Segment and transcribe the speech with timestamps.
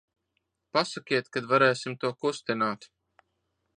[0.77, 2.89] Pasakiet, kad varēsim to kustināt.